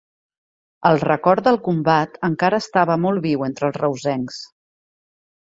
El 0.89 0.97
record 1.03 1.45
del 1.49 1.59
Combat 1.67 2.17
encara 2.29 2.61
estava 2.67 2.97
molt 3.07 3.25
viu 3.29 3.47
entre 3.49 3.71
els 3.71 3.81
reusencs. 3.85 4.45